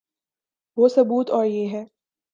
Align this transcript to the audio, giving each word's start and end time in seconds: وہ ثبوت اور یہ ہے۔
وہ 0.77 0.87
ثبوت 0.87 1.29
اور 1.29 1.45
یہ 1.45 1.67
ہے۔ 1.69 1.85